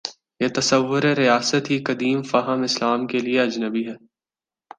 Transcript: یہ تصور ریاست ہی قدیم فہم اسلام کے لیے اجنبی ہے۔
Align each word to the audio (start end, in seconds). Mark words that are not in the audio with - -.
یہ 0.39 0.47
تصور 0.47 1.03
ریاست 1.17 1.69
ہی 1.71 1.77
قدیم 1.83 2.21
فہم 2.21 2.61
اسلام 2.61 3.07
کے 3.07 3.19
لیے 3.19 3.41
اجنبی 3.41 3.87
ہے۔ 3.87 3.95